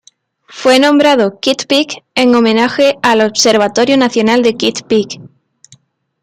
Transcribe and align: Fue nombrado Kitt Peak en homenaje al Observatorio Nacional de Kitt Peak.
Fue 0.47 0.79
nombrado 0.79 1.39
Kitt 1.39 1.67
Peak 1.67 2.03
en 2.15 2.33
homenaje 2.33 2.97
al 3.03 3.21
Observatorio 3.21 3.97
Nacional 3.97 4.41
de 4.41 4.55
Kitt 4.55 4.81
Peak. 4.87 5.21